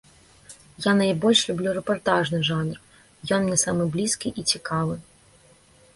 [0.85, 2.77] Я найбольш люблю рэпартажны жанр,
[3.37, 4.95] ён мне самы блізкі і цікавы.